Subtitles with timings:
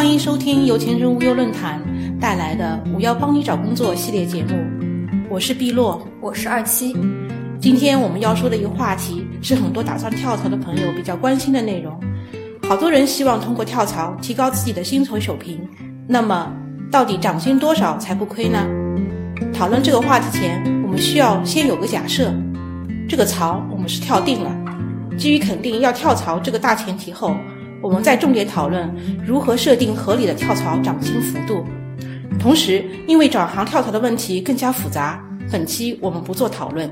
[0.00, 1.78] 欢迎收听由前程无忧论坛
[2.18, 4.56] 带来的“五幺帮你找工作”系列节目，
[5.28, 6.96] 我是碧落，我是二七。
[7.60, 12.00] 今天我们要说的一个话题是很多打算跳槽的朋友比较关心的内容。
[12.66, 15.60] 好多人希望通过跳槽提高自己的薪酬水平，
[16.08, 16.50] 那么
[16.90, 18.66] 到底涨薪多少才不亏呢？
[19.52, 22.32] 讨论这个话题前，我们需要先有个假设：
[23.06, 24.50] 这个槽我们是跳定了。
[25.18, 27.36] 基于肯定要跳槽这个大前提后。
[27.82, 28.94] 我们再重点讨论
[29.24, 31.64] 如何设定合理的跳槽涨薪幅度。
[32.38, 36.90] 同时，因为转行跳槽的问题更加复杂，本期我们不做讨论。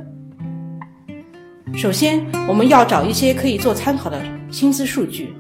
[1.75, 5.35] 首先，我们要找一些可以做参考的薪资数据。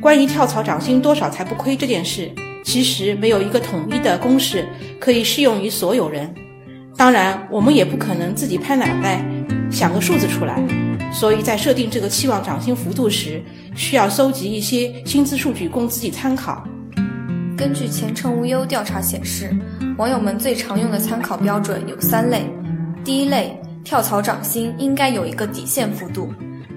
[0.00, 2.30] 关于跳槽涨薪多少才不亏这件事，
[2.64, 4.66] 其实没有一个统一的公式
[5.00, 6.32] 可以适用于所有人。
[6.96, 9.24] 当然，我们也不可能自己拍脑袋
[9.70, 10.62] 想个数字出来。
[11.12, 13.42] 所以在设定这个期望涨薪幅度时，
[13.76, 16.66] 需要搜集一些薪资数据供自己参考。
[17.56, 19.54] 根据前程无忧调查显示，
[19.96, 22.50] 网友们最常用的参考标准有三类。
[23.04, 26.32] 第一类，跳槽涨薪应该有一个底线幅度。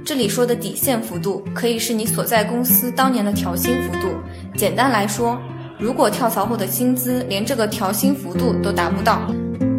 [0.05, 4.07] 这里说的底线幅度，可以是你所在公司当年的调薪幅度。
[4.55, 5.39] 简单来说，
[5.77, 9.21] 如果跳槽后的薪资连这个调薪幅度都达不到，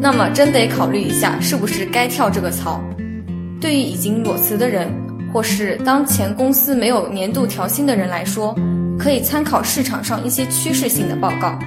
[0.00, 2.80] 那么真得考虑一下是不是该跳这个槽。
[3.60, 4.90] 对于已经裸辞的人，
[5.32, 8.54] 或是当前公司没有年度调薪的人来说，
[8.98, 11.58] 可以参考市场上一些趋势性的报告，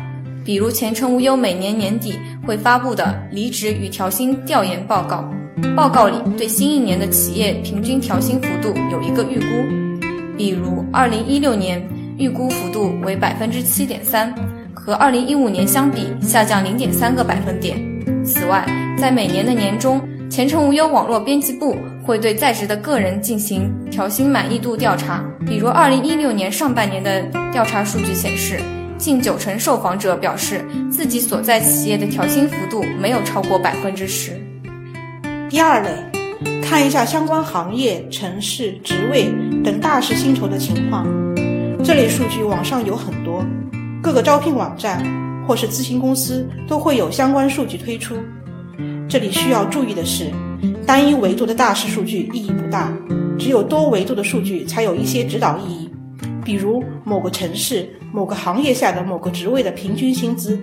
[0.44, 5.28] 比如前程无忧每年年底会发布的离职与调薪调研报告。
[5.76, 10.06] 报告里对新一年的企业平均调薪幅度有一个预估，
[10.38, 11.82] 比如二零一六年
[12.18, 14.34] 预估幅度为百分之七点三，
[14.74, 17.78] 和二零一五年相比下降零点三个百分点。
[18.26, 18.66] 此外，
[18.98, 20.02] 在每年的年中。
[20.34, 28.60] 前程无忧网络编辑部会对在职的个人进行调薪满意度调查，比如二零一六年上半年的调查数据显示，
[28.98, 34.32] 近九成受访者表示自己所在企业的调薪幅度没有超过百分之十。
[35.52, 35.90] 第二类，
[36.64, 39.32] 看一下相关行业、城市、职位
[39.64, 41.06] 等大势薪酬的情况。
[41.84, 43.46] 这类数据网上有很多，
[44.02, 45.00] 各个招聘网站
[45.48, 48.16] 或是咨询公司都会有相关数据推出。
[49.14, 50.32] 这里需要注意的是，
[50.88, 52.92] 单一维度的大势数据意义不大，
[53.38, 55.88] 只有多维度的数据才有一些指导意义。
[56.44, 60.60] 比如某个城市、某个行业下的某个职位的平均薪资。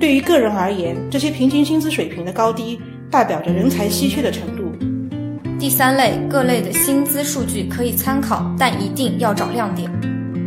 [0.00, 4.72] 对于个人而言，这些平均薪资水平的高低，代表着人才稀缺的程度。
[5.58, 9.90] 第三类，各类的薪资数据可以参考，但一定要找亮点。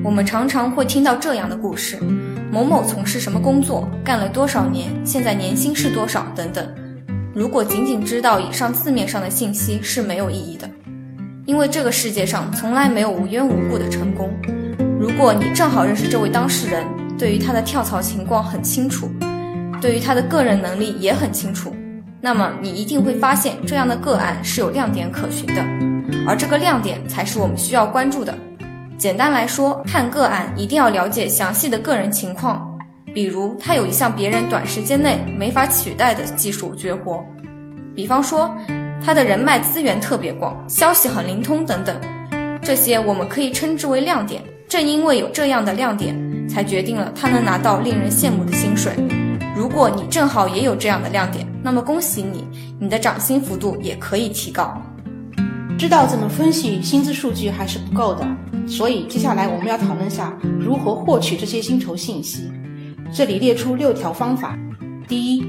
[0.03, 1.95] 我们常常会听到这样的故事：
[2.51, 6.67] 某某从事什么工作，干了多少年，现在年薪是多少，等等。
[7.35, 10.69] 如果仅仅知道以上字面上的信息是没有意义的，
[11.45, 14.31] 因为这个世界上从来没有无缘无故的成功。
[14.99, 16.85] 如果你正好认识这位当事人，
[17.17, 19.09] 对于他的跳槽情况很清楚，
[19.81, 21.75] 对于他的个人能力也很清楚，
[22.21, 25.63] 那么你一定会发现这样的个案是有亮点可循的，
[26.27, 28.37] 而这个亮点才是我们需要关注的。
[28.95, 32.72] 简单来说，看个案一定要了解详细的个人情况。
[33.13, 37.23] 比如，他有一项别人短时间内没法取代的技术绝活，
[37.95, 38.53] 比方说，
[39.05, 41.95] 他的人脉资源特别广，消息很灵通等等，
[42.61, 44.41] 这些我们可以称之为亮点。
[44.67, 46.17] 正因为有这样的亮点，
[46.49, 48.91] 才决定了他能拿到令人羡慕的薪水。
[49.55, 52.47] 如果你正好也有这样的亮点，那么恭喜你，
[52.79, 54.81] 你的涨薪幅度也可以提高。
[55.77, 58.25] 知道怎么分析薪资数据还是不够的，
[58.65, 62.51] 所以接下来我们要讨论下如何获取这些薪酬信息。
[63.15, 64.57] 这里列出六条方法：
[65.07, 65.45] 第一，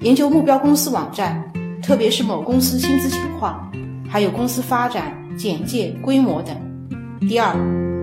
[0.00, 1.40] 研究目标公司网站，
[1.80, 3.70] 特别是某公司薪资情况，
[4.08, 6.56] 还有公司发展、简介、规模等；
[7.28, 7.54] 第二，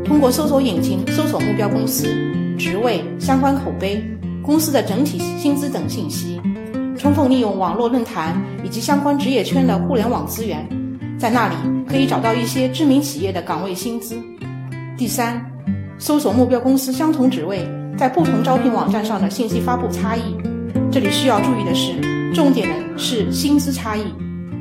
[0.05, 2.07] 通过搜索引擎搜索目标公司
[2.57, 4.01] 职位、相关口碑、
[4.41, 6.39] 公司的整体薪资等信息，
[6.97, 10.65] 充分利用网络论坛以及相关职业圈的互联网资源，
[11.19, 11.55] 在那里
[11.85, 14.15] 可以找到一些知名企业的岗位薪资；
[14.97, 15.45] 第三，
[15.99, 17.67] 搜索目标公司相同职位。
[17.97, 20.35] 在不同招聘网站上的信息发布差异，
[20.91, 21.93] 这里需要注意的是，
[22.33, 24.03] 重点的是薪资差异，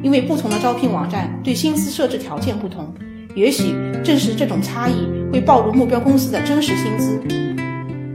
[0.03, 2.93] 因为不同的招聘网站对薪资设置条件不同，
[3.35, 3.75] 也许
[4.05, 4.95] 正是这种差异
[5.33, 7.19] 会暴露目标公司的真实薪资。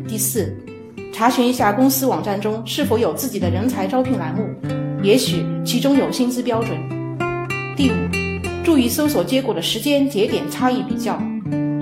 [0.07, 0.55] 第四，
[1.11, 4.43] 查询一下公司网站中是否有自己的人才招聘栏目，
[5.01, 6.77] 也许其中有薪资标准。
[7.75, 7.93] 第五，
[8.63, 11.19] 注意搜索结果的时间节点差异比较。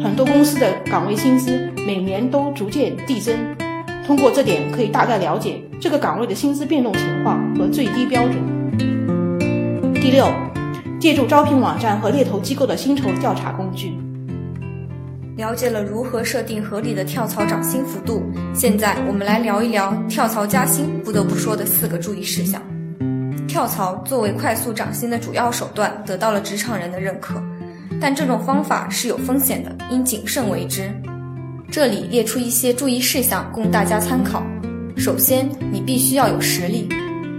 [0.03, 3.35] 很多公司的岗位薪资每年都逐渐递增，
[4.07, 8.35] 通过这点可以大概了解这个岗位的薪资变动情况和最低标准。
[9.95, 10.31] 第六，
[10.99, 13.93] 借助招聘网站和猎头机构的薪酬调查工具。
[15.35, 18.21] 了解了如何设定合理的跳槽涨薪幅度，
[18.53, 22.61] 现在我们来聊一聊跳槽加薪不得不说的四个注意事项。
[23.47, 27.41] 跳槽作为快速涨薪的主要手段，得到了职场人的认可，
[27.99, 30.89] 但这种方法是有风险的，应谨慎为之。
[31.73, 34.45] 这里列出一些注意事项供大家参考。
[34.95, 36.87] 首先，你必须要有实力，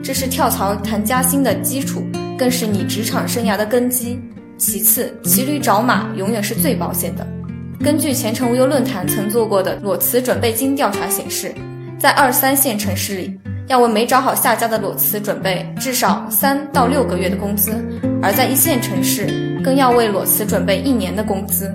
[0.02, 2.04] 这是跳槽谈加薪的基础，
[2.36, 4.19] 更是你职场生涯的根基。
[4.58, 7.25] 其次，骑驴找马永远是最保险的。
[7.78, 11.54] 根据前程无忧论坛曾做过的裸辞准备金调查显示，
[11.96, 13.38] 在二三线城市里，
[13.69, 17.70] 要为没找好下家的裸辞准备至少三到六个月的工资；
[18.20, 21.72] 而在一线城市，更要为裸辞准备一年的工资。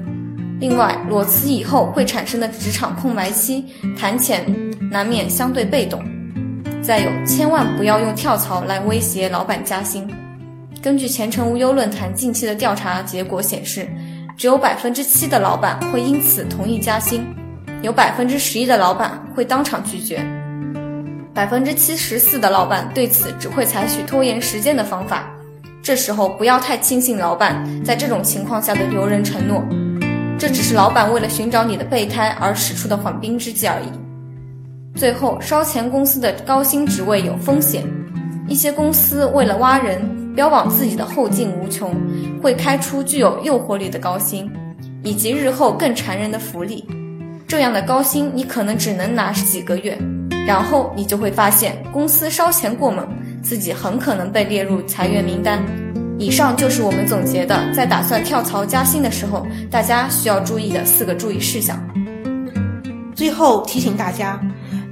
[0.59, 3.65] 另外，裸辞以后会产生的职场空白期，
[3.97, 4.45] 谈钱
[4.91, 6.03] 难免相对被动。
[6.81, 10.07] 再有，千万不要用跳槽来威胁老板加薪。
[10.81, 13.87] 根据前程无忧论坛近期的调查结果显示。
[14.37, 17.27] 只有百分之七的老板会因此同意加薪，
[17.81, 20.25] 有百分之十一的老板会当场拒绝，
[21.33, 25.29] 百分之七十四的老板对此只会采取拖延时间的方法。
[25.83, 29.61] 这时候不要太轻信老板在这种情况下的留人承诺，
[30.39, 34.97] 这只是老板为了寻找你的备胎而使出的缓兵之计而已。
[34.97, 37.83] 最后，烧钱公司的高薪职位有风险，
[38.47, 40.17] 一些公司为了挖人。
[40.35, 41.93] 标榜自己的后劲无穷，
[42.41, 44.49] 会开出具有诱惑力的高薪，
[45.03, 46.87] 以及日后更缠人的福利。
[47.45, 49.97] 这样的高薪你可能只能拿几个月，
[50.47, 53.05] 然后你就会发现公司烧钱过猛，
[53.41, 55.61] 自己很可能被列入裁员名单。
[56.19, 61.81] 以上就是我们总结的，在打算跳槽加薪的时候，大家需要注意的四个注意事项。
[63.15, 64.37] 最后提醒大家，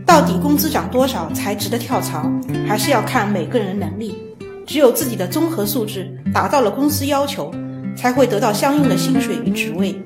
[0.05, 2.31] 到底工资涨多少才值得跳槽，
[2.65, 4.17] 还是要看每个人能力。
[4.65, 7.53] 只有自己的综合素质达到了公司要求，
[7.95, 10.01] 才会得到相应的薪水与职位。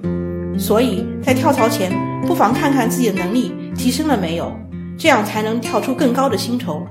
[0.57, 1.91] 所以在跳槽前，
[2.25, 4.51] 不妨看看自己的能力提升了没有，
[4.97, 6.83] 这样才能跳出更高的薪酬。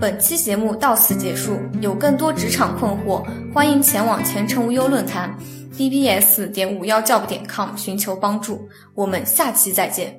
[0.00, 5.36] 本期节目到此结束，有更多职场困惑，欢迎前往前程无忧论坛
[5.76, 8.68] d b s 点五幺 job 点 com 寻求帮助。
[8.94, 10.16] 我们下期再见。